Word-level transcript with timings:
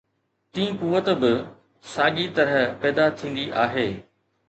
ٽين 0.53 0.69
قوت 0.81 1.07
به 1.21 1.31
ساڳيءَ 1.93 2.33
طرح 2.37 2.55
پيدا 2.81 3.05
ٿيندي 3.17 3.45
آهي. 3.65 3.89